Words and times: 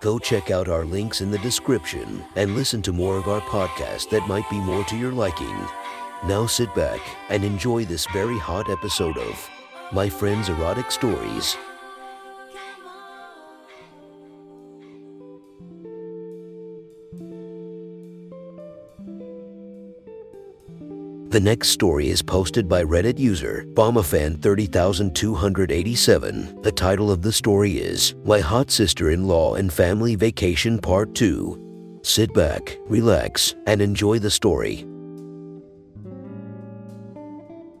Go 0.00 0.18
check 0.18 0.50
out 0.50 0.68
our 0.68 0.86
links 0.86 1.20
in 1.20 1.30
the 1.30 1.38
description 1.38 2.24
and 2.34 2.54
listen 2.54 2.80
to 2.82 2.92
more 2.92 3.18
of 3.18 3.28
our 3.28 3.42
podcast 3.42 4.08
that 4.08 4.26
might 4.26 4.48
be 4.48 4.58
more 4.58 4.82
to 4.84 4.96
your 4.96 5.12
liking. 5.12 5.54
Now 6.24 6.46
sit 6.46 6.74
back 6.74 7.00
and 7.28 7.44
enjoy 7.44 7.84
this 7.84 8.06
very 8.06 8.38
hot 8.38 8.70
episode 8.70 9.18
of 9.18 9.50
My 9.92 10.08
Friend's 10.08 10.48
Erotic 10.48 10.90
Stories. 10.90 11.54
The 21.30 21.38
next 21.38 21.68
story 21.68 22.08
is 22.08 22.22
posted 22.22 22.68
by 22.68 22.82
Reddit 22.82 23.16
user 23.16 23.64
BombAFan30287. 23.74 26.62
The 26.64 26.72
title 26.72 27.08
of 27.08 27.22
the 27.22 27.30
story 27.30 27.78
is 27.78 28.16
My 28.24 28.40
Hot 28.40 28.68
Sister 28.68 29.12
in 29.12 29.28
Law 29.28 29.54
and 29.54 29.72
Family 29.72 30.16
Vacation 30.16 30.80
Part 30.80 31.14
2. 31.14 32.00
Sit 32.02 32.34
back, 32.34 32.76
relax, 32.88 33.54
and 33.68 33.80
enjoy 33.80 34.18
the 34.18 34.28
story. 34.28 34.84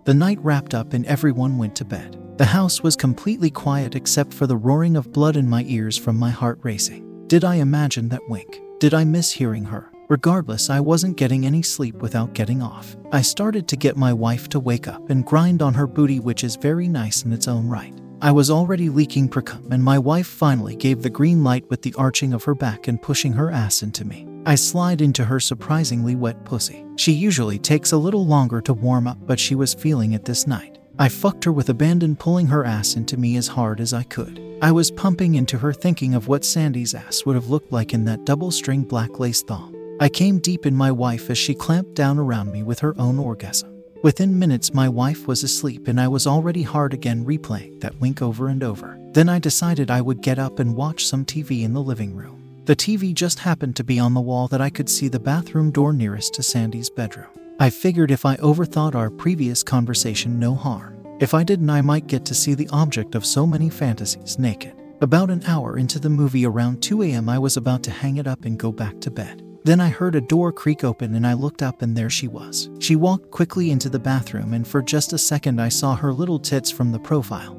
The 0.04 0.14
night 0.14 0.38
wrapped 0.44 0.72
up 0.72 0.92
and 0.92 1.04
everyone 1.06 1.58
went 1.58 1.74
to 1.74 1.84
bed. 1.84 2.22
The 2.36 2.44
house 2.44 2.84
was 2.84 2.94
completely 2.94 3.50
quiet 3.50 3.96
except 3.96 4.32
for 4.32 4.46
the 4.46 4.56
roaring 4.56 4.96
of 4.96 5.10
blood 5.10 5.34
in 5.34 5.50
my 5.50 5.64
ears 5.66 5.98
from 5.98 6.16
my 6.16 6.30
heart 6.30 6.60
racing. 6.62 7.26
Did 7.26 7.42
I 7.42 7.56
imagine 7.56 8.10
that 8.10 8.28
wink? 8.28 8.60
Did 8.78 8.94
I 8.94 9.02
miss 9.02 9.32
hearing 9.32 9.64
her? 9.64 9.89
Regardless, 10.10 10.70
I 10.70 10.80
wasn't 10.80 11.16
getting 11.16 11.46
any 11.46 11.62
sleep 11.62 11.94
without 12.02 12.34
getting 12.34 12.62
off. 12.62 12.96
I 13.12 13.22
started 13.22 13.68
to 13.68 13.76
get 13.76 13.96
my 13.96 14.12
wife 14.12 14.48
to 14.48 14.58
wake 14.58 14.88
up 14.88 15.08
and 15.08 15.24
grind 15.24 15.62
on 15.62 15.72
her 15.74 15.86
booty, 15.86 16.18
which 16.18 16.42
is 16.42 16.56
very 16.56 16.88
nice 16.88 17.22
in 17.22 17.32
its 17.32 17.46
own 17.46 17.68
right. 17.68 17.94
I 18.20 18.32
was 18.32 18.50
already 18.50 18.88
leaking 18.88 19.28
precum, 19.28 19.70
and 19.70 19.84
my 19.84 20.00
wife 20.00 20.26
finally 20.26 20.74
gave 20.74 21.02
the 21.02 21.10
green 21.10 21.44
light 21.44 21.64
with 21.70 21.82
the 21.82 21.94
arching 21.96 22.32
of 22.32 22.42
her 22.42 22.56
back 22.56 22.88
and 22.88 23.00
pushing 23.00 23.32
her 23.34 23.52
ass 23.52 23.84
into 23.84 24.04
me. 24.04 24.26
I 24.46 24.56
slide 24.56 25.00
into 25.00 25.24
her 25.24 25.38
surprisingly 25.38 26.16
wet 26.16 26.44
pussy. 26.44 26.84
She 26.96 27.12
usually 27.12 27.60
takes 27.60 27.92
a 27.92 27.96
little 27.96 28.26
longer 28.26 28.60
to 28.62 28.74
warm 28.74 29.06
up, 29.06 29.18
but 29.28 29.38
she 29.38 29.54
was 29.54 29.74
feeling 29.74 30.14
it 30.14 30.24
this 30.24 30.44
night. 30.44 30.80
I 30.98 31.08
fucked 31.08 31.44
her 31.44 31.52
with 31.52 31.68
abandon, 31.68 32.16
pulling 32.16 32.48
her 32.48 32.64
ass 32.64 32.96
into 32.96 33.16
me 33.16 33.36
as 33.36 33.46
hard 33.46 33.80
as 33.80 33.94
I 33.94 34.02
could. 34.02 34.58
I 34.60 34.72
was 34.72 34.90
pumping 34.90 35.36
into 35.36 35.58
her, 35.58 35.72
thinking 35.72 36.14
of 36.16 36.26
what 36.26 36.44
Sandy's 36.44 36.96
ass 36.96 37.24
would 37.24 37.36
have 37.36 37.48
looked 37.48 37.70
like 37.70 37.94
in 37.94 38.06
that 38.06 38.24
double 38.24 38.50
string 38.50 38.82
black 38.82 39.20
lace 39.20 39.42
thong. 39.42 39.76
I 40.02 40.08
came 40.08 40.38
deep 40.38 40.64
in 40.64 40.74
my 40.74 40.90
wife 40.90 41.28
as 41.28 41.36
she 41.36 41.54
clamped 41.54 41.94
down 41.94 42.18
around 42.18 42.50
me 42.50 42.62
with 42.62 42.78
her 42.78 42.98
own 42.98 43.18
orgasm. 43.18 43.82
Within 44.02 44.38
minutes, 44.38 44.72
my 44.72 44.88
wife 44.88 45.26
was 45.26 45.42
asleep 45.42 45.88
and 45.88 46.00
I 46.00 46.08
was 46.08 46.26
already 46.26 46.62
hard 46.62 46.94
again, 46.94 47.22
replaying 47.22 47.80
that 47.80 48.00
wink 48.00 48.22
over 48.22 48.48
and 48.48 48.62
over. 48.62 48.98
Then 49.12 49.28
I 49.28 49.38
decided 49.38 49.90
I 49.90 50.00
would 50.00 50.22
get 50.22 50.38
up 50.38 50.58
and 50.58 50.74
watch 50.74 51.04
some 51.04 51.26
TV 51.26 51.64
in 51.64 51.74
the 51.74 51.82
living 51.82 52.16
room. 52.16 52.62
The 52.64 52.74
TV 52.74 53.12
just 53.12 53.40
happened 53.40 53.76
to 53.76 53.84
be 53.84 53.98
on 53.98 54.14
the 54.14 54.22
wall 54.22 54.48
that 54.48 54.62
I 54.62 54.70
could 54.70 54.88
see 54.88 55.08
the 55.08 55.20
bathroom 55.20 55.70
door 55.70 55.92
nearest 55.92 56.32
to 56.34 56.42
Sandy's 56.42 56.88
bedroom. 56.88 57.28
I 57.58 57.68
figured 57.68 58.10
if 58.10 58.24
I 58.24 58.36
overthought 58.36 58.94
our 58.94 59.10
previous 59.10 59.62
conversation, 59.62 60.38
no 60.38 60.54
harm. 60.54 60.96
If 61.20 61.34
I 61.34 61.44
didn't, 61.44 61.68
I 61.68 61.82
might 61.82 62.06
get 62.06 62.24
to 62.24 62.34
see 62.34 62.54
the 62.54 62.70
object 62.70 63.14
of 63.14 63.26
so 63.26 63.46
many 63.46 63.68
fantasies 63.68 64.38
naked. 64.38 64.72
About 65.02 65.28
an 65.28 65.44
hour 65.46 65.76
into 65.76 65.98
the 65.98 66.08
movie, 66.08 66.46
around 66.46 66.82
2 66.82 67.02
a.m., 67.02 67.28
I 67.28 67.38
was 67.38 67.58
about 67.58 67.82
to 67.82 67.90
hang 67.90 68.16
it 68.16 68.26
up 68.26 68.46
and 68.46 68.58
go 68.58 68.72
back 68.72 68.98
to 69.02 69.10
bed. 69.10 69.42
Then 69.62 69.80
I 69.80 69.88
heard 69.88 70.14
a 70.14 70.20
door 70.20 70.52
creak 70.52 70.84
open 70.84 71.14
and 71.14 71.26
I 71.26 71.34
looked 71.34 71.62
up 71.62 71.82
and 71.82 71.96
there 71.96 72.10
she 72.10 72.28
was. 72.28 72.70
She 72.78 72.96
walked 72.96 73.30
quickly 73.30 73.70
into 73.70 73.90
the 73.90 73.98
bathroom 73.98 74.54
and 74.54 74.66
for 74.66 74.80
just 74.80 75.12
a 75.12 75.18
second 75.18 75.60
I 75.60 75.68
saw 75.68 75.94
her 75.94 76.12
little 76.12 76.38
tits 76.38 76.70
from 76.70 76.92
the 76.92 76.98
profile. 76.98 77.56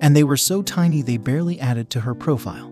And 0.00 0.16
they 0.16 0.24
were 0.24 0.36
so 0.36 0.62
tiny 0.62 1.00
they 1.00 1.16
barely 1.16 1.60
added 1.60 1.90
to 1.90 2.00
her 2.00 2.14
profile, 2.14 2.70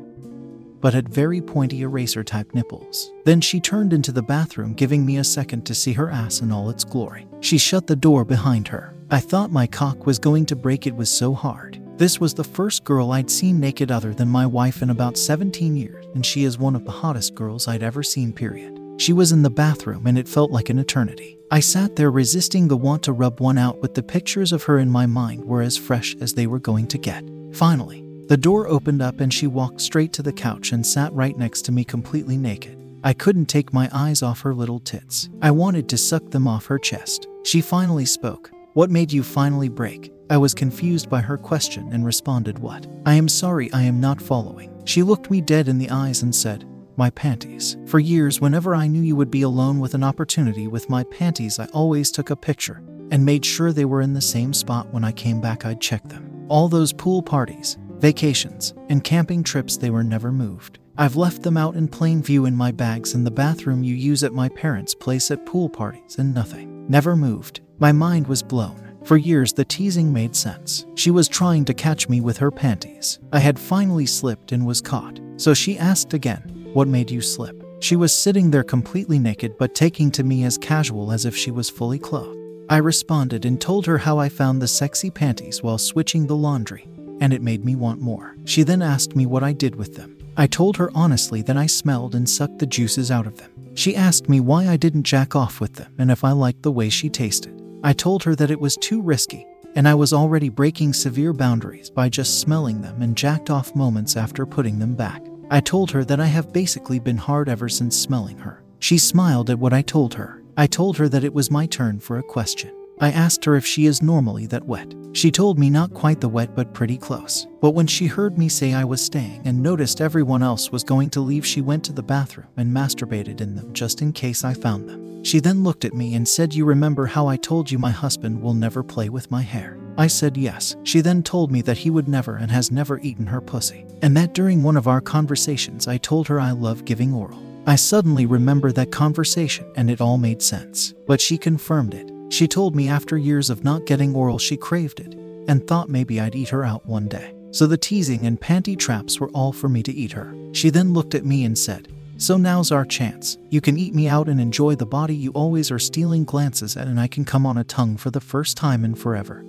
but 0.81 0.94
had 0.94 1.09
very 1.09 1.41
pointy 1.41 1.83
eraser 1.83 2.25
type 2.25 2.53
nipples. 2.53 3.12
Then 3.25 3.41
she 3.41 3.60
turned 3.60 3.93
into 3.93 4.10
the 4.10 4.22
bathroom, 4.22 4.75
giving 4.75 5.06
me 5.06 5.19
a 5.19 5.25
second 5.25 5.65
to 5.66 5.75
see 5.75 5.93
her 5.93 6.10
ass 6.10 6.41
in 6.41 6.50
all 6.50 6.71
its 6.71 6.83
glory. 6.83 7.28
She 7.39 7.56
shut 7.56 7.87
the 7.87 7.94
door 7.94 8.25
behind 8.25 8.66
her. 8.69 8.97
I 9.12 9.21
thought 9.21 9.53
my 9.53 9.69
cock 9.69 10.06
was 10.06 10.19
going 10.19 10.47
to 10.47 10.56
break, 10.56 10.89
it 10.89 10.97
was 10.97 11.09
so 11.09 11.34
hard. 11.34 11.79
This 12.00 12.19
was 12.19 12.33
the 12.33 12.43
first 12.43 12.84
girl 12.84 13.12
I'd 13.12 13.31
seen 13.31 13.61
naked 13.61 13.91
other 13.91 14.15
than 14.15 14.27
my 14.27 14.47
wife 14.47 14.81
in 14.81 14.88
about 14.88 15.19
17 15.19 15.77
years, 15.77 16.06
and 16.15 16.25
she 16.25 16.44
is 16.44 16.59
one 16.59 16.75
of 16.75 16.87
the 16.87 16.91
hottest 16.91 17.34
girls 17.34 17.69
I'd 17.69 17.83
ever 17.83 18.03
seen, 18.03 18.33
period. 18.33 18.81
She 18.97 19.12
was 19.12 19.33
in 19.33 19.43
the 19.43 19.50
bathroom 19.50 20.06
and 20.06 20.16
it 20.16 20.27
felt 20.27 20.50
like 20.50 20.71
an 20.71 20.78
eternity. 20.78 21.39
I 21.50 21.60
sat 21.60 21.97
there 21.97 22.10
resisting 22.10 22.69
the 22.69 22.77
want 22.78 23.03
to 23.03 23.12
rub 23.12 23.39
one 23.39 23.59
out, 23.59 23.83
but 23.83 23.93
the 23.93 24.03
pictures 24.03 24.50
of 24.50 24.62
her 24.62 24.78
in 24.78 24.89
my 24.89 25.05
mind 25.05 25.44
were 25.44 25.60
as 25.60 25.77
fresh 25.77 26.16
as 26.22 26.33
they 26.33 26.47
were 26.47 26.59
going 26.59 26.87
to 26.87 26.97
get. 26.97 27.22
Finally, 27.53 28.03
the 28.28 28.37
door 28.39 28.66
opened 28.66 29.03
up 29.03 29.21
and 29.21 29.31
she 29.31 29.47
walked 29.47 29.83
straight 29.83 30.15
to 30.15 30.22
the 30.22 30.33
couch 30.33 30.72
and 30.72 30.87
sat 30.87 31.12
right 31.12 31.37
next 31.37 31.66
to 31.66 31.72
me 31.72 31.84
completely 31.84 32.39
naked. 32.39 32.78
I 33.05 33.12
couldn't 33.12 33.50
take 33.50 33.75
my 33.75 33.91
eyes 33.93 34.22
off 34.22 34.41
her 34.41 34.55
little 34.55 34.81
tits. 34.81 35.28
I 35.43 35.50
wanted 35.50 35.87
to 35.91 35.99
suck 35.99 36.31
them 36.31 36.49
off 36.49 36.65
her 36.65 36.78
chest. 36.78 37.27
She 37.44 37.60
finally 37.60 38.06
spoke. 38.06 38.50
What 38.75 38.88
made 38.88 39.10
you 39.10 39.25
finally 39.25 39.69
break? 39.69 40.12
I 40.31 40.36
was 40.36 40.54
confused 40.54 41.10
by 41.10 41.20
her 41.20 41.36
question 41.36 41.92
and 41.92 42.04
responded, 42.04 42.60
What? 42.60 42.86
I 43.04 43.14
am 43.14 43.26
sorry, 43.26 43.72
I 43.72 43.82
am 43.82 44.00
not 44.00 44.22
following. 44.22 44.70
She 44.84 45.03
looked 45.03 45.28
me 45.28 45.41
dead 45.41 45.66
in 45.66 45.78
the 45.78 45.91
eyes 45.91 46.22
and 46.22 46.32
said, 46.32 46.69
My 46.97 47.10
panties. 47.10 47.76
For 47.86 47.98
years, 47.98 48.41
whenever 48.41 48.76
I 48.76 48.86
knew 48.86 49.00
you 49.00 49.16
would 49.16 49.30
be 49.30 49.42
alone 49.42 49.80
with 49.80 49.94
an 49.94 50.04
opportunity 50.04 50.69
with 50.69 50.88
my 50.88 51.03
panties, 51.03 51.59
I 51.59 51.66
always 51.72 52.12
took 52.12 52.30
a 52.30 52.36
picture 52.36 52.80
and 53.10 53.25
made 53.25 53.44
sure 53.44 53.72
they 53.72 53.84
were 53.84 54.03
in 54.03 54.12
the 54.12 54.20
same 54.20 54.54
spot 54.54 54.92
when 54.92 55.03
I 55.03 55.10
came 55.10 55.41
back, 55.41 55.64
I'd 55.66 55.80
check 55.80 56.09
them. 56.09 56.47
All 56.48 56.69
those 56.69 56.92
pool 56.92 57.22
parties, 57.22 57.76
vacations, 57.98 58.72
and 58.88 59.03
camping 59.03 59.42
trips, 59.42 59.78
they 59.78 59.91
were 59.91 60.04
never 60.04 60.30
moved. 60.30 60.78
I've 60.97 61.16
left 61.16 61.42
them 61.42 61.56
out 61.56 61.75
in 61.75 61.88
plain 61.88 62.22
view 62.22 62.47
in 62.47 62.54
my 62.54 62.70
bags 62.70 63.14
in 63.14 63.25
the 63.25 63.32
bathroom 63.32 63.82
you 63.82 63.97
use 63.97 64.22
at 64.22 64.32
my 64.32 64.48
parents' 64.48 64.94
place 64.94 65.32
at 65.32 65.44
pool 65.44 65.69
parties, 65.69 66.19
and 66.19 66.32
nothing. 66.32 66.79
Never 66.91 67.15
moved. 67.15 67.61
My 67.78 67.93
mind 67.93 68.27
was 68.27 68.43
blown. 68.43 68.99
For 69.05 69.17
years, 69.17 69.53
the 69.53 69.65
teasing 69.65 70.12
made 70.12 70.34
sense. 70.34 70.87
She 70.97 71.12
was 71.12 71.28
trying 71.28 71.65
to 71.67 71.73
catch 71.73 72.09
me 72.09 72.21
with 72.21 72.37
her 72.39 72.51
panties. 72.51 73.21
I 73.33 73.39
had 73.39 73.61
finally 73.61 74.06
slipped 74.06 74.51
and 74.51 74.67
was 74.67 74.81
caught. 74.81 75.21
So 75.37 75.55
she 75.55 75.78
asked 75.78 76.15
again, 76.15 76.69
What 76.73 76.89
made 76.89 77.09
you 77.09 77.21
slip? 77.21 77.65
She 77.78 77.95
was 77.95 78.12
sitting 78.12 78.51
there 78.51 78.65
completely 78.65 79.21
naked 79.21 79.56
but 79.56 79.77
taking 79.77 80.11
to 80.11 80.25
me 80.25 80.43
as 80.43 80.59
casual 80.59 81.12
as 81.12 81.27
if 81.27 81.37
she 81.37 81.53
was 81.53 81.71
fully 81.71 82.01
clothed. 82.01 82.37
I 82.69 82.78
responded 82.78 83.45
and 83.45 83.61
told 83.61 83.87
her 83.87 83.99
how 83.99 84.19
I 84.19 84.28
found 84.28 84.61
the 84.61 84.67
sexy 84.67 85.12
panties 85.12 85.62
while 85.62 85.78
switching 85.78 86.27
the 86.27 86.34
laundry, 86.34 86.89
and 87.21 87.33
it 87.33 87.41
made 87.41 87.65
me 87.65 87.77
want 87.77 88.01
more. 88.01 88.34
She 88.47 88.65
then 88.65 88.83
asked 88.83 89.15
me 89.15 89.27
what 89.27 89.45
I 89.45 89.53
did 89.53 89.77
with 89.77 89.95
them. 89.95 90.19
I 90.37 90.49
told 90.49 90.77
her 90.78 90.91
honestly 90.93 91.41
that 91.43 91.57
I 91.57 91.67
smelled 91.67 92.17
and 92.17 92.28
sucked 92.28 92.59
the 92.59 92.67
juices 92.67 93.12
out 93.12 93.28
of 93.28 93.37
them. 93.37 93.59
She 93.75 93.97
asked 93.97 94.28
me 94.28 94.41
why 94.41 94.69
I 94.69 94.76
didn't 94.76 95.04
jack 95.04 95.34
off 95.34 95.60
with 95.60 95.75
them 95.75 95.94
and 95.98 96.10
if 96.10 96.25
I 96.25 96.32
liked 96.32 96.62
the 96.62 96.72
way 96.72 96.88
she 96.88 97.08
tasted. 97.08 97.60
I 97.82 97.92
told 97.92 98.22
her 98.25 98.34
that 98.36 98.50
it 98.50 98.60
was 98.60 98.76
too 98.76 99.00
risky, 99.00 99.47
and 99.75 99.88
I 99.88 99.94
was 99.94 100.12
already 100.12 100.48
breaking 100.48 100.92
severe 100.92 101.32
boundaries 101.32 101.88
by 101.91 102.09
just 102.09 102.41
smelling 102.41 102.82
them 102.82 103.00
and 103.00 103.16
jacked 103.16 103.48
off 103.48 103.75
moments 103.75 104.16
after 104.16 104.44
putting 104.44 104.78
them 104.78 104.94
back. 104.94 105.25
I 105.50 105.60
told 105.60 105.91
her 105.92 106.04
that 106.04 106.20
I 106.20 106.26
have 106.26 106.53
basically 106.53 106.98
been 106.98 107.16
hard 107.16 107.48
ever 107.48 107.69
since 107.69 107.98
smelling 107.98 108.38
her. 108.38 108.62
She 108.78 108.98
smiled 108.98 109.50
at 109.50 109.59
what 109.59 109.72
I 109.72 109.82
told 109.82 110.14
her. 110.14 110.42
I 110.56 110.66
told 110.66 110.98
her 110.98 111.09
that 111.09 111.24
it 111.24 111.33
was 111.34 111.50
my 111.50 111.66
turn 111.66 112.00
for 112.00 112.18
a 112.18 112.22
question. 112.22 112.72
I 113.00 113.10
asked 113.10 113.47
her 113.47 113.56
if 113.56 113.64
she 113.64 113.86
is 113.86 114.02
normally 114.02 114.47
that 114.47 114.66
wet. 114.66 114.94
She 115.12 115.30
told 115.30 115.58
me 115.58 115.70
not 115.70 115.94
quite 115.94 116.20
the 116.20 116.28
wet, 116.28 116.54
but 116.54 116.74
pretty 116.74 116.98
close. 116.98 117.47
But 117.62 117.70
when 117.70 117.86
she 117.86 118.06
heard 118.06 118.36
me 118.36 118.48
say 118.48 118.74
I 118.74 118.84
was 118.84 119.00
staying 119.00 119.41
and 119.47 119.62
noticed 119.62 120.00
everyone 120.00 120.42
else 120.42 120.70
was 120.70 120.84
going 120.84 121.08
to 121.10 121.20
leave, 121.20 121.47
she 121.47 121.62
went 121.62 121.82
to 121.84 121.92
the 121.92 122.02
bathroom 122.02 122.48
and 122.58 122.70
masturbated 122.70 123.41
in 123.41 123.56
them 123.56 123.72
just 123.72 124.02
in 124.02 124.12
case 124.12 124.44
I 124.44 124.52
found 124.52 124.88
them. 124.88 125.24
She 125.24 125.41
then 125.41 125.64
looked 125.64 125.84
at 125.84 125.94
me 125.94 126.14
and 126.14 126.28
said, 126.28 126.54
You 126.54 126.64
remember 126.66 127.06
how 127.06 127.26
I 127.26 127.36
told 127.36 127.70
you 127.70 127.78
my 127.78 127.91
husband 127.91 128.41
will 128.41 128.54
never 128.54 128.82
play 128.82 129.08
with 129.08 129.30
my 129.30 129.42
hair? 129.42 129.78
I 129.97 130.06
said 130.06 130.36
yes. 130.36 130.76
She 130.84 131.00
then 131.00 131.22
told 131.22 131.50
me 131.50 131.62
that 131.62 131.78
he 131.78 131.91
would 131.91 132.08
never 132.08 132.36
and 132.36 132.50
has 132.50 132.70
never 132.70 133.00
eaten 133.00 133.26
her 133.26 133.41
pussy, 133.41 133.86
and 134.02 134.16
that 134.16 134.34
during 134.34 134.62
one 134.62 134.76
of 134.76 134.88
our 134.88 135.00
conversations 135.00 135.88
I 135.88 135.98
told 135.98 136.28
her 136.28 136.38
I 136.38 136.52
love 136.52 136.84
giving 136.84 137.12
oral. 137.12 137.42
I 137.66 137.76
suddenly 137.76 138.26
remember 138.26 138.72
that 138.72 138.92
conversation 138.92 139.70
and 139.76 139.91
it 139.91 140.00
all 140.00 140.18
made 140.18 140.42
sense, 140.42 140.94
but 141.06 141.20
she 141.20 141.36
confirmed 141.36 141.94
it. 141.94 142.10
She 142.30 142.47
told 142.47 142.77
me 142.77 142.88
after 142.88 143.18
years 143.18 143.50
of 143.50 143.65
not 143.65 143.86
getting 143.86 144.15
oral, 144.15 144.38
she 144.38 144.56
craved 144.56 145.00
it 145.00 145.15
and 145.48 145.66
thought 145.66 145.88
maybe 145.88 146.21
I'd 146.21 146.36
eat 146.36 146.50
her 146.50 146.65
out 146.65 146.86
one 146.86 147.09
day. 147.09 147.34
So 147.50 147.66
the 147.66 147.77
teasing 147.77 148.24
and 148.24 148.41
panty 148.41 148.78
traps 148.78 149.18
were 149.18 149.30
all 149.30 149.53
for 149.53 149.68
me 149.68 149.82
to 149.82 149.92
eat 149.92 150.12
her. 150.12 150.32
She 150.53 150.71
then 150.71 150.92
looked 150.92 151.16
at 151.16 151.24
me 151.24 151.44
and 151.44 151.59
said, 151.59 151.88
So 152.18 152.36
now's 152.36 152.71
our 152.71 152.84
chance. 152.84 153.36
You 153.48 153.60
can 153.60 153.77
eat 153.77 153.94
me 153.94 154.06
out 154.09 154.28
and 154.28 154.41
enjoy 154.41 154.77
the 154.77 154.86
body 154.86 155.15
you 155.15 155.32
always 155.32 155.72
are 155.72 155.78
stealing 155.80 156.24
glances 156.24 156.77
at, 156.77 156.86
and 156.86 157.00
I 157.00 157.09
can 157.09 157.24
come 157.24 157.44
on 157.44 157.59
a 157.59 157.65
tongue 157.65 157.97
for 157.97 158.10
the 158.10 158.21
first 158.21 158.56
time 158.56 158.84
in 158.84 158.94
forever. 158.94 159.44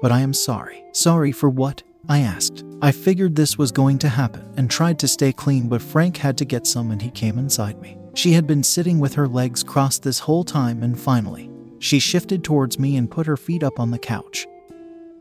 But 0.00 0.12
I 0.12 0.20
am 0.20 0.32
sorry. 0.32 0.84
Sorry 0.92 1.32
for 1.32 1.50
what? 1.50 1.82
I 2.08 2.20
asked. 2.20 2.64
I 2.80 2.92
figured 2.92 3.34
this 3.34 3.58
was 3.58 3.72
going 3.72 3.98
to 3.98 4.08
happen 4.08 4.48
and 4.56 4.70
tried 4.70 5.00
to 5.00 5.08
stay 5.08 5.32
clean, 5.32 5.68
but 5.68 5.82
Frank 5.82 6.16
had 6.16 6.38
to 6.38 6.44
get 6.44 6.66
some 6.66 6.92
and 6.92 7.02
he 7.02 7.10
came 7.10 7.38
inside 7.38 7.80
me. 7.80 7.98
She 8.14 8.32
had 8.32 8.46
been 8.46 8.62
sitting 8.62 9.00
with 9.00 9.14
her 9.14 9.26
legs 9.26 9.64
crossed 9.64 10.04
this 10.04 10.20
whole 10.20 10.44
time, 10.44 10.82
and 10.82 10.98
finally, 10.98 11.47
she 11.78 11.98
shifted 11.98 12.44
towards 12.44 12.78
me 12.78 12.96
and 12.96 13.10
put 13.10 13.26
her 13.26 13.36
feet 13.36 13.62
up 13.62 13.78
on 13.78 13.90
the 13.90 13.98
couch 13.98 14.46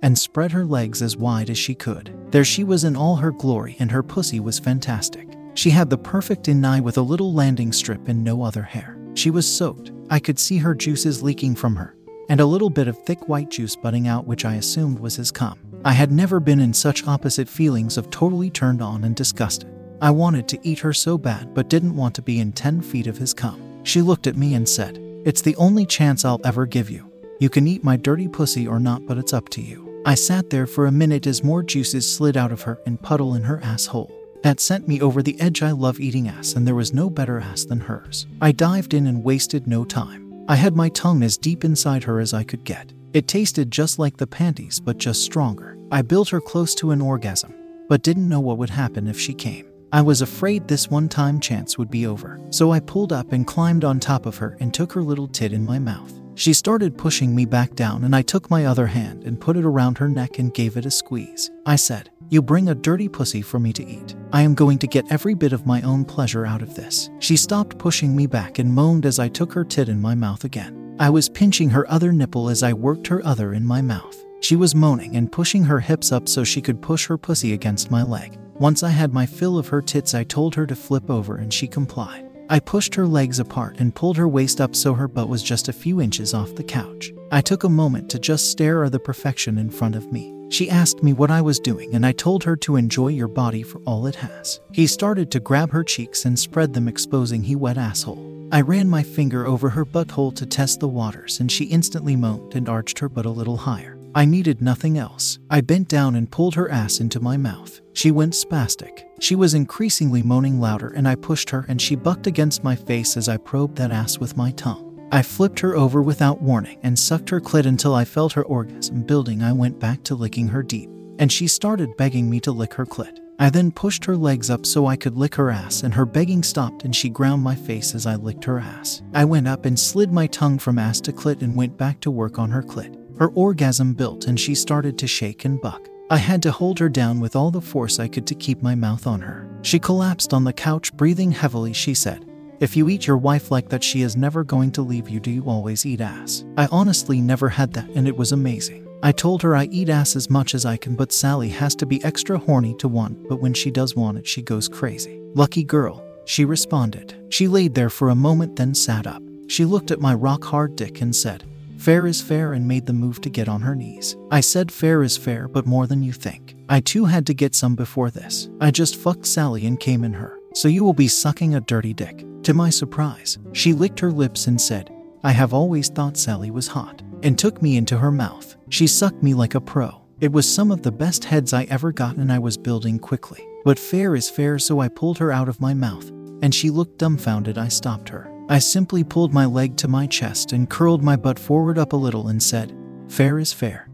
and 0.01 0.18
spread 0.18 0.51
her 0.51 0.65
legs 0.65 1.01
as 1.01 1.18
wide 1.18 1.50
as 1.50 1.57
she 1.57 1.75
could. 1.75 2.15
There 2.31 2.45
she 2.45 2.63
was 2.63 2.83
in 2.83 2.95
all 2.95 3.15
her 3.18 3.31
glory, 3.31 3.75
and 3.80 3.92
her 3.92 4.04
pussy 4.04 4.39
was 4.39 4.59
fantastic. 4.59 5.27
She 5.54 5.71
had 5.71 5.89
the 5.89 5.98
perfect 5.98 6.45
inai 6.45 6.81
with 6.81 6.98
a 6.98 7.01
little 7.01 7.33
landing 7.33 7.71
strip 7.71 8.07
and 8.07 8.24
no 8.24 8.44
other 8.44 8.62
hair. 8.62 8.98
She 9.15 9.31
was 9.31 9.48
soaked. 9.48 9.92
I 10.09 10.19
could 10.19 10.38
see 10.38 10.57
her 10.57 10.75
juices 10.75 11.24
leaking 11.24 11.56
from 11.56 11.75
her, 11.75 11.95
and 12.30 12.39
a 12.39 12.45
little 12.45 12.69
bit 12.69 12.88
of 12.88 13.04
thick 13.04 13.27
white 13.27 13.50
juice 13.50 13.75
butting 13.75 14.07
out, 14.07 14.27
which 14.27 14.45
I 14.45 14.56
assumed 14.56 15.00
was 15.00 15.15
his 15.15 15.31
cum. 15.31 15.57
I 15.83 15.94
had 15.94 16.12
never 16.12 16.39
been 16.39 16.59
in 16.59 16.74
such 16.74 17.07
opposite 17.07 17.50
feelings 17.50 17.98
of 17.98 18.09
totally 18.09 18.50
turned 18.50 18.81
on 18.81 19.04
and 19.04 19.15
disgusted. 19.15 19.74
I 20.01 20.12
wanted 20.12 20.48
to 20.50 20.59
eat 20.62 20.80
her 20.80 20.94
so 20.94 21.18
bad, 21.18 21.56
but 21.56 21.69
didn't 21.69 21.95
want 21.95 22.13
to 22.15 22.21
be 22.21 22.39
in 22.39 22.51
10 22.51 22.81
feet 22.81 23.07
of 23.07 23.18
his 23.18 23.33
cum. 23.33 23.81
She 23.83 24.01
looked 24.01 24.27
at 24.27 24.38
me 24.38 24.54
and 24.54 24.69
said, 24.69 25.00
It's 25.25 25.42
the 25.42 25.56
only 25.58 25.86
chance 25.86 26.24
I'll 26.24 26.42
ever 26.46 26.66
give 26.66 26.90
you. 26.90 27.12
You 27.40 27.50
can 27.50 27.68
eat 27.68 27.84
my 27.84 27.98
dirty 27.98 28.28
pussy 28.28 28.68
or 28.68 28.80
not, 28.80 29.06
but 29.06 29.18
it's 29.18 29.34
up 29.34 29.50
to 29.50 29.62
you. 29.62 30.02
I 30.06 30.16
sat 30.16 30.50
there 30.50 30.68
for 30.68 30.86
a 30.86 30.92
minute 30.92 31.28
as 31.28 31.44
more 31.44 31.62
juices 31.62 32.12
slid 32.12 32.38
out 32.38 32.52
of 32.52 32.62
her 32.62 32.80
and 32.86 33.02
puddle 33.02 33.36
in 33.36 33.44
her 33.44 33.60
asshole. 33.62 34.12
That 34.44 34.60
sent 34.60 34.88
me 34.88 35.02
over 35.02 35.22
the 35.22 35.40
edge. 35.42 35.62
I 35.62 35.72
love 35.72 36.00
eating 36.00 36.28
ass, 36.30 36.54
and 36.54 36.66
there 36.66 36.75
was 36.75 36.94
no 36.94 37.10
better 37.10 37.40
ass 37.40 37.66
than 37.66 37.81
hers. 37.81 38.28
I 38.42 38.52
dived 38.52 38.94
in 38.94 39.08
and 39.08 39.24
wasted 39.24 39.68
no 39.68 39.84
time. 39.84 40.46
I 40.48 40.56
had 40.56 40.75
my 40.75 40.90
tongue 40.90 41.24
as 41.24 41.38
deep 41.38 41.66
inside 41.66 42.04
her 42.06 42.19
as 42.19 42.34
I 42.34 42.44
could 42.44 42.64
get. 42.64 42.94
It 43.14 43.28
tasted 43.28 43.72
just 43.72 44.00
like 44.00 44.18
the 44.18 44.28
panties, 44.28 44.80
but 44.80 44.98
just 44.98 45.24
stronger. 45.24 45.78
I 45.92 46.02
built 46.04 46.30
her 46.30 46.40
close 46.40 46.74
to 46.75 46.92
an 46.92 47.02
orgasm, 47.02 47.54
but 47.90 48.04
didn't 48.04 48.30
know 48.30 48.40
what 48.40 48.58
would 48.58 48.69
happen 48.69 49.08
if 49.08 49.19
she 49.19 49.34
came. 49.34 49.68
I 49.97 50.01
was 50.01 50.21
afraid 50.21 50.67
this 50.67 50.91
one 50.91 51.09
time 51.09 51.39
chance 51.39 51.79
would 51.79 51.89
be 51.89 52.05
over, 52.05 52.39
so 52.51 52.71
I 52.71 52.79
pulled 52.79 53.11
up 53.11 53.31
and 53.31 53.47
climbed 53.47 53.83
on 53.83 53.99
top 53.99 54.27
of 54.27 54.38
her 54.38 54.55
and 54.59 54.71
took 54.71 54.94
her 54.94 55.01
little 55.01 55.27
tit 55.27 55.53
in 55.53 55.65
my 55.65 55.79
mouth. 55.79 56.13
She 56.35 56.53
started 56.53 56.99
pushing 56.99 57.35
me 57.35 57.45
back 57.45 57.73
down, 57.73 58.03
and 58.03 58.15
I 58.15 58.21
took 58.21 58.47
my 58.51 58.65
other 58.65 58.85
hand 58.85 59.23
and 59.23 59.41
put 59.41 59.57
it 59.57 59.65
around 59.65 59.97
her 59.97 60.07
neck 60.07 60.38
and 60.38 60.53
gave 60.53 60.77
it 60.77 60.85
a 60.85 60.91
squeeze. 60.91 61.49
I 61.65 61.77
said, 61.77 62.11
You 62.29 62.44
bring 62.44 62.69
a 62.69 62.75
dirty 62.75 63.09
pussy 63.09 63.41
for 63.41 63.57
me 63.57 63.73
to 63.73 63.83
eat. 63.83 64.15
I 64.31 64.44
am 64.44 64.53
going 64.53 64.77
to 64.77 64.85
get 64.85 65.11
every 65.11 65.33
bit 65.33 65.51
of 65.51 65.65
my 65.65 65.81
own 65.81 66.05
pleasure 66.05 66.45
out 66.45 66.61
of 66.61 66.75
this. 66.75 67.09
She 67.17 67.35
stopped 67.35 67.79
pushing 67.79 68.15
me 68.15 68.27
back 68.27 68.59
and 68.59 68.71
moaned 68.71 69.07
as 69.07 69.17
I 69.17 69.29
took 69.29 69.51
her 69.53 69.65
tit 69.65 69.89
in 69.89 69.99
my 69.99 70.13
mouth 70.13 70.44
again. 70.44 70.95
I 70.99 71.09
was 71.09 71.27
pinching 71.27 71.71
her 71.71 71.89
other 71.89 72.11
nipple 72.11 72.49
as 72.49 72.61
I 72.61 72.71
worked 72.71 73.07
her 73.07 73.25
other 73.25 73.51
in 73.51 73.65
my 73.65 73.81
mouth. 73.81 74.15
She 74.41 74.55
was 74.55 74.75
moaning 74.75 75.15
and 75.15 75.31
pushing 75.31 75.63
her 75.63 75.79
hips 75.79 76.11
up 76.11 76.29
so 76.29 76.44
she 76.44 76.61
could 76.61 76.83
push 76.83 77.07
her 77.07 77.17
pussy 77.17 77.53
against 77.53 77.89
my 77.89 78.03
leg. 78.03 78.38
Once 78.59 78.81
I 78.81 78.89
had 78.89 79.13
my 79.13 79.27
fill 79.27 79.59
of 79.59 79.68
her 79.68 79.83
tits, 79.83 80.15
I 80.15 80.24
told 80.24 80.56
her 80.56 80.65
to 80.65 80.75
flip 80.75 81.12
over 81.12 81.38
and 81.38 81.54
she 81.54 81.68
complied. 81.68 82.27
I 82.50 82.59
pushed 82.59 82.95
her 82.95 83.06
legs 83.06 83.38
apart 83.38 83.80
and 83.80 83.94
pulled 83.94 84.18
her 84.18 84.27
waist 84.27 84.59
up 84.59 84.75
so 84.75 84.95
her 84.95 85.07
butt 85.07 85.30
was 85.30 85.44
just 85.44 85.68
a 85.68 85.74
few 85.74 86.01
inches 86.01 86.33
off 86.33 86.56
the 86.56 86.63
couch. 86.63 87.13
I 87.31 87.42
took 87.42 87.65
a 87.65 87.69
moment 87.69 88.09
to 88.09 88.19
just 88.19 88.50
stare 88.50 88.83
at 88.83 88.94
the 88.94 89.00
perfection 89.00 89.59
in 89.59 89.69
front 89.69 89.95
of 89.95 90.12
me. 90.12 90.33
She 90.50 90.71
asked 90.71 91.04
me 91.04 91.13
what 91.13 91.30
I 91.30 91.42
was 91.42 91.59
doing, 91.59 91.94
and 91.94 92.06
I 92.06 92.13
told 92.13 92.45
her 92.45 92.56
to 92.56 92.77
enjoy 92.77 93.09
your 93.09 93.27
body 93.27 93.62
for 93.62 93.80
all 93.86 94.07
it 94.07 94.15
has. 94.15 94.59
He 94.71 94.88
started 94.88 95.30
to 95.31 95.39
grab 95.42 95.71
her 95.71 95.83
cheeks 95.83 96.25
and 96.25 96.39
spread 96.39 96.74
them, 96.74 96.88
exposing 96.88 97.44
he 97.44 97.56
wet 97.56 97.77
asshole. 97.77 98.48
I 98.51 98.62
ran 98.62 98.88
my 98.88 99.04
finger 99.04 99.45
over 99.45 99.69
her 99.69 99.86
butthole 99.86 100.33
to 100.36 100.45
test 100.45 100.80
the 100.80 100.88
waters, 100.88 101.42
and 101.42 101.51
she 101.51 101.65
instantly 101.65 102.15
moaned 102.15 102.56
and 102.56 102.69
arched 102.69 103.00
her 103.00 103.09
butt 103.09 103.25
a 103.25 103.30
little 103.30 103.57
higher. 103.57 103.96
I 104.18 104.25
needed 104.25 104.64
nothing 104.64 104.98
else. 104.98 105.38
I 105.48 105.62
bent 105.62 105.90
down 105.90 106.16
and 106.16 106.31
pulled 106.31 106.56
her 106.56 106.72
ass 106.72 107.00
into 107.00 107.19
my 107.19 107.38
mouth. 107.38 107.81
She 107.94 108.10
went 108.10 108.34
spastic. 108.34 109.04
She 109.19 109.36
was 109.36 109.54
increasingly 109.54 110.24
moaning 110.24 110.60
louder, 110.60 110.88
and 110.88 111.08
I 111.08 111.14
pushed 111.14 111.52
her, 111.52 111.66
and 111.68 111.80
she 111.80 111.96
bucked 111.96 112.25
against 112.25 112.64
my 112.64 112.75
face 112.75 113.16
as 113.16 113.30
I 113.30 113.38
probed 113.38 113.75
that 113.75 113.92
ass 113.92 114.18
with 114.18 114.36
my 114.36 114.50
tongue. 114.54 115.08
I 115.12 115.22
flipped 115.22 115.60
her 115.60 115.75
over 115.75 116.02
without 116.02 116.42
warning 116.42 116.80
and 116.81 116.98
sucked 116.98 117.30
her 117.30 117.40
clit 117.40 117.68
until 117.68 117.94
I 117.94 118.06
felt 118.06 118.34
her 118.34 118.44
orgasm 118.44 119.04
building. 119.04 119.44
I 119.44 119.54
went 119.54 119.80
back 119.80 120.02
to 120.06 120.16
licking 120.16 120.48
her 120.48 120.64
deep, 120.64 120.90
and 121.19 121.31
she 121.31 121.48
started 121.48 121.96
begging 121.96 122.28
me 122.28 122.40
to 122.40 122.52
lick 122.52 122.74
her 122.74 122.88
clit. 122.88 123.19
I 123.38 123.52
then 123.52 123.72
pushed 123.72 124.04
her 124.06 124.18
legs 124.18 124.50
up 124.50 124.66
so 124.66 124.88
I 124.88 124.96
could 124.96 125.16
lick 125.16 125.36
her 125.36 125.52
ass, 125.52 125.84
and 125.84 125.94
her 125.94 126.08
begging 126.08 126.42
stopped 126.42 126.86
and 126.86 126.96
she 126.96 127.10
ground 127.10 127.44
my 127.44 127.54
face 127.54 127.94
as 127.94 128.08
I 128.08 128.16
licked 128.16 128.46
her 128.46 128.58
ass. 128.58 129.04
I 129.14 129.25
went 129.25 129.48
up 129.48 129.66
and 129.66 129.80
slid 129.80 130.12
my 130.12 130.25
tongue 130.25 130.58
from 130.58 130.80
ass 130.80 131.00
to 131.02 131.14
clit 131.14 131.44
and 131.44 131.56
went 131.56 131.78
back 131.78 132.00
to 132.00 132.10
work 132.10 132.40
on 132.40 132.50
her 132.50 132.64
clit. 132.64 132.96
Her 133.19 133.30
orgasm 133.30 133.94
built 133.94 134.25
and 134.25 134.40
she 134.40 134.54
started 134.54 134.98
to 135.00 135.08
shake 135.08 135.46
and 135.46 135.60
buck. 135.60 135.90
I 136.10 136.18
had 136.18 136.42
to 136.44 136.52
hold 136.52 136.80
her 136.80 136.88
down 136.88 137.19
with 137.19 137.36
all 137.36 137.52
the 137.52 137.60
force 137.60 138.00
I 138.00 138.08
could 138.08 138.25
to 138.28 138.36
keep 138.36 138.62
my 138.62 138.75
mouth 138.75 139.08
on 139.08 139.19
her. 139.22 139.50
She 139.64 139.80
collapsed 139.80 140.34
on 140.34 140.44
the 140.44 140.54
couch, 140.54 140.96
breathing 140.96 141.31
heavily. 141.31 141.74
She 141.74 141.94
said, 141.94 142.25
If 142.62 142.78
you 142.78 142.88
eat 142.88 143.08
your 143.08 143.18
wife 143.18 143.52
like 143.52 143.69
that, 143.69 143.84
she 143.84 144.04
is 144.04 144.16
never 144.16 144.44
going 144.44 144.72
to 144.74 144.81
leave 144.81 145.10
you. 145.10 145.19
Do 145.19 145.31
you 145.31 145.44
always 145.44 145.86
eat 145.86 146.00
ass? 146.00 146.46
I 146.56 146.68
honestly 146.72 147.19
never 147.19 147.50
had 147.50 147.74
that, 147.74 147.90
and 147.90 148.08
it 148.08 148.16
was 148.16 148.31
amazing. 148.31 148.88
I 149.04 149.12
told 149.12 149.44
her 149.44 149.56
I 149.56 149.66
eat 149.66 149.90
ass 149.90 150.16
as 150.16 150.30
much 150.30 150.56
as 150.56 150.66
I 150.66 150.78
can, 150.78 150.96
but 150.96 151.12
Sally 151.12 151.50
has 151.50 151.75
to 151.75 151.86
be 151.86 152.04
extra 152.06 152.38
horny 152.38 152.74
to 152.75 152.88
want, 152.88 153.28
but 153.28 153.42
when 153.42 153.54
she 153.54 153.69
does 153.69 153.96
want 153.96 154.18
it, 154.18 154.25
she 154.25 154.42
goes 154.42 154.69
crazy. 154.69 155.19
Lucky 155.34 155.64
girl, 155.64 156.04
she 156.25 156.46
responded. 156.46 157.16
She 157.30 157.50
laid 157.50 157.75
there 157.75 157.90
for 157.90 158.10
a 158.10 158.16
moment, 158.16 158.56
then 158.56 158.74
sat 158.74 159.06
up. 159.06 159.22
She 159.48 159.66
looked 159.66 159.92
at 159.92 160.00
my 160.00 160.14
rock 160.14 160.44
hard 160.46 160.75
dick 160.78 161.02
and 161.02 161.16
said, 161.16 161.44
Fair 161.77 162.07
is 162.07 162.21
fair 162.21 162.53
and 162.53 162.68
made 162.68 162.85
the 162.85 162.94
move 162.94 163.21
to 163.21 163.29
get 163.29 163.47
on 163.47 163.62
her 163.62 163.75
knees. 163.75 164.18
I 164.31 164.41
said 164.41 164.71
fair 164.71 165.03
is 165.03 165.15
fair, 165.15 165.47
but 165.47 165.65
more 165.65 165.88
than 165.88 166.01
you 166.01 166.12
think. 166.12 166.56
I 166.68 166.79
too 166.79 167.06
had 167.06 167.25
to 167.27 167.33
get 167.33 167.56
some 167.56 167.75
before 167.75 168.09
this. 168.09 168.50
I 168.59 168.71
just 168.71 168.95
fucked 168.95 169.25
Sally 169.25 169.65
and 169.65 169.79
came 169.79 170.03
in 170.03 170.13
her. 170.13 170.39
So 170.53 170.68
you 170.68 170.83
will 170.83 170.94
be 170.94 171.07
sucking 171.07 171.56
a 171.56 171.62
dirty 171.62 171.94
dick. 171.94 172.25
To 172.44 172.53
my 172.53 172.69
surprise, 172.69 173.38
she 173.53 173.74
licked 173.74 174.00
her 174.00 174.12
lips 174.12 174.47
and 174.47 174.59
said, 174.59 174.91
I 175.24 175.31
have 175.31 175.53
always 175.53 175.89
thought 175.89 176.18
Sally 176.18 176.51
was 176.51 176.68
hot, 176.68 177.01
and 177.21 177.38
took 177.38 177.62
me 177.62 177.77
into 177.77 177.97
her 177.97 178.12
mouth. 178.12 178.56
She 178.69 178.88
sucked 178.88 179.21
me 179.21 179.33
like 179.33 179.56
a 179.56 179.62
pro. 179.62 180.01
It 180.19 180.31
was 180.31 180.51
some 180.51 180.71
of 180.71 180.81
the 180.81 180.91
best 180.91 181.25
heads 181.25 181.53
I 181.53 181.65
ever 181.65 181.91
got, 181.91 182.15
and 182.15 182.31
I 182.31 182.39
was 182.39 182.57
building 182.57 182.97
quickly. 182.97 183.47
But 183.63 183.77
fair 183.77 184.15
is 184.15 184.30
fair, 184.30 184.57
so 184.57 184.80
I 184.80 184.88
pulled 184.88 185.19
her 185.19 185.31
out 185.31 185.50
of 185.50 185.62
my 185.62 185.73
mouth, 185.73 186.09
and 186.41 186.56
she 186.56 186.69
looked 186.69 186.97
dumbfounded. 186.97 187.57
I 187.57 187.68
stopped 187.68 188.09
her. 188.09 188.31
I 188.49 188.59
simply 188.59 189.03
pulled 189.03 189.33
my 189.33 189.45
leg 189.45 189.75
to 189.77 189.89
my 189.89 190.07
chest 190.07 190.53
and 190.53 190.69
curled 190.69 191.03
my 191.03 191.18
butt 191.18 191.37
forward 191.37 191.77
up 191.77 191.92
a 191.92 191.97
little 191.97 192.30
and 192.30 192.42
said, 192.42 192.73
Fair 193.09 193.39
is 193.39 193.51
fair. 193.51 193.89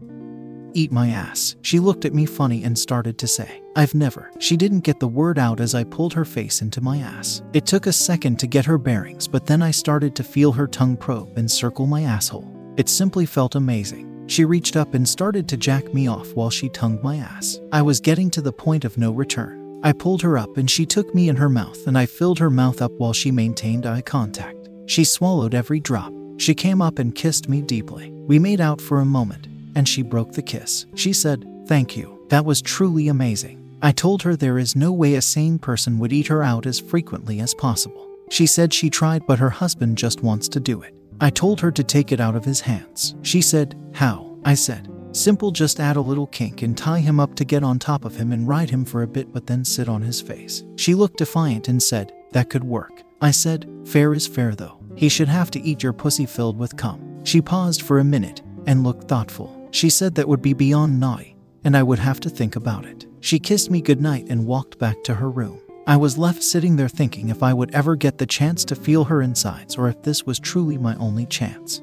Eat 0.74 0.92
my 0.92 1.08
ass. 1.08 1.56
She 1.62 1.80
looked 1.80 2.04
at 2.04 2.14
me 2.14 2.24
funny 2.24 2.62
and 2.62 2.78
started 2.78 3.18
to 3.18 3.26
say, 3.26 3.62
I've 3.74 3.94
never. 3.94 4.30
She 4.38 4.56
didn't 4.56 4.80
get 4.80 5.00
the 5.00 5.08
word 5.08 5.40
out 5.40 5.60
as 5.60 5.74
I 5.74 5.82
pulled 5.82 6.14
her 6.14 6.24
face 6.24 6.62
into 6.62 6.80
my 6.80 6.98
ass. 6.98 7.42
It 7.52 7.66
took 7.66 7.86
a 7.86 7.92
second 7.92 8.38
to 8.40 8.46
get 8.46 8.64
her 8.64 8.78
bearings, 8.78 9.26
but 9.26 9.46
then 9.46 9.60
I 9.60 9.72
started 9.72 10.14
to 10.16 10.24
feel 10.24 10.52
her 10.52 10.68
tongue 10.68 10.96
probe 10.96 11.36
and 11.36 11.50
circle 11.50 11.86
my 11.86 12.02
asshole. 12.02 12.48
It 12.76 12.88
simply 12.88 13.26
felt 13.26 13.56
amazing. 13.56 14.24
She 14.28 14.44
reached 14.44 14.76
up 14.76 14.94
and 14.94 15.08
started 15.08 15.48
to 15.48 15.56
jack 15.56 15.92
me 15.92 16.06
off 16.08 16.32
while 16.34 16.50
she 16.50 16.68
tongued 16.68 17.02
my 17.02 17.16
ass. 17.16 17.60
I 17.72 17.82
was 17.82 18.00
getting 18.00 18.30
to 18.30 18.40
the 18.40 18.52
point 18.52 18.84
of 18.84 18.98
no 18.98 19.12
return. 19.12 19.63
I 19.84 19.92
pulled 19.92 20.22
her 20.22 20.38
up 20.38 20.56
and 20.56 20.70
she 20.70 20.86
took 20.86 21.14
me 21.14 21.28
in 21.28 21.36
her 21.36 21.50
mouth 21.50 21.86
and 21.86 21.98
I 21.98 22.06
filled 22.06 22.38
her 22.38 22.48
mouth 22.48 22.80
up 22.80 22.92
while 22.92 23.12
she 23.12 23.30
maintained 23.30 23.84
eye 23.84 24.00
contact. 24.00 24.70
She 24.86 25.04
swallowed 25.04 25.54
every 25.54 25.78
drop. 25.78 26.10
She 26.38 26.54
came 26.54 26.80
up 26.80 26.98
and 26.98 27.14
kissed 27.14 27.50
me 27.50 27.60
deeply. 27.60 28.10
We 28.10 28.38
made 28.38 28.62
out 28.62 28.80
for 28.80 29.00
a 29.00 29.04
moment 29.04 29.46
and 29.76 29.86
she 29.86 30.00
broke 30.00 30.32
the 30.32 30.42
kiss. 30.42 30.86
She 30.94 31.12
said, 31.12 31.44
Thank 31.66 31.98
you. 31.98 32.26
That 32.30 32.46
was 32.46 32.62
truly 32.62 33.08
amazing. 33.08 33.60
I 33.82 33.92
told 33.92 34.22
her 34.22 34.34
there 34.34 34.58
is 34.58 34.74
no 34.74 34.90
way 34.90 35.16
a 35.16 35.22
sane 35.22 35.58
person 35.58 35.98
would 35.98 36.14
eat 36.14 36.28
her 36.28 36.42
out 36.42 36.64
as 36.64 36.80
frequently 36.80 37.40
as 37.40 37.52
possible. 37.52 38.08
She 38.30 38.46
said 38.46 38.72
she 38.72 38.88
tried, 38.88 39.26
but 39.26 39.38
her 39.38 39.50
husband 39.50 39.98
just 39.98 40.22
wants 40.22 40.48
to 40.48 40.60
do 40.60 40.80
it. 40.80 40.94
I 41.20 41.28
told 41.28 41.60
her 41.60 41.70
to 41.70 41.84
take 41.84 42.10
it 42.10 42.20
out 42.20 42.34
of 42.34 42.44
his 42.46 42.60
hands. 42.60 43.14
She 43.20 43.42
said, 43.42 43.78
How? 43.92 44.38
I 44.46 44.54
said, 44.54 44.88
Simple, 45.14 45.52
just 45.52 45.78
add 45.78 45.94
a 45.94 46.00
little 46.00 46.26
kink 46.26 46.62
and 46.62 46.76
tie 46.76 46.98
him 46.98 47.20
up 47.20 47.36
to 47.36 47.44
get 47.44 47.62
on 47.62 47.78
top 47.78 48.04
of 48.04 48.16
him 48.16 48.32
and 48.32 48.48
ride 48.48 48.70
him 48.70 48.84
for 48.84 49.04
a 49.04 49.06
bit, 49.06 49.32
but 49.32 49.46
then 49.46 49.64
sit 49.64 49.88
on 49.88 50.02
his 50.02 50.20
face. 50.20 50.64
She 50.74 50.92
looked 50.92 51.18
defiant 51.18 51.68
and 51.68 51.80
said, 51.80 52.12
That 52.32 52.50
could 52.50 52.64
work. 52.64 53.04
I 53.20 53.30
said, 53.30 53.70
Fair 53.84 54.12
is 54.12 54.26
fair 54.26 54.56
though. 54.56 54.80
He 54.96 55.08
should 55.08 55.28
have 55.28 55.52
to 55.52 55.60
eat 55.62 55.84
your 55.84 55.92
pussy 55.92 56.26
filled 56.26 56.58
with 56.58 56.76
cum. 56.76 57.24
She 57.24 57.40
paused 57.40 57.82
for 57.82 58.00
a 58.00 58.04
minute 58.04 58.42
and 58.66 58.82
looked 58.82 59.08
thoughtful. 59.08 59.68
She 59.70 59.88
said 59.88 60.16
that 60.16 60.26
would 60.26 60.42
be 60.42 60.52
beyond 60.52 60.98
naughty, 60.98 61.36
and 61.62 61.76
I 61.76 61.84
would 61.84 62.00
have 62.00 62.18
to 62.20 62.28
think 62.28 62.56
about 62.56 62.84
it. 62.84 63.06
She 63.20 63.38
kissed 63.38 63.70
me 63.70 63.80
goodnight 63.80 64.26
and 64.28 64.46
walked 64.46 64.80
back 64.80 65.04
to 65.04 65.14
her 65.14 65.30
room. 65.30 65.60
I 65.86 65.96
was 65.96 66.18
left 66.18 66.42
sitting 66.42 66.74
there 66.74 66.88
thinking 66.88 67.28
if 67.28 67.40
I 67.40 67.54
would 67.54 67.72
ever 67.72 67.94
get 67.94 68.18
the 68.18 68.26
chance 68.26 68.64
to 68.64 68.74
feel 68.74 69.04
her 69.04 69.22
insides 69.22 69.76
or 69.76 69.88
if 69.88 70.02
this 70.02 70.26
was 70.26 70.40
truly 70.40 70.76
my 70.76 70.96
only 70.96 71.26
chance. 71.26 71.82